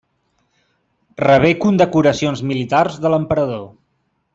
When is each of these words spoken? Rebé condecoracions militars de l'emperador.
Rebé 1.25 1.53
condecoracions 1.67 2.45
militars 2.53 3.01
de 3.05 3.13
l'emperador. 3.17 3.67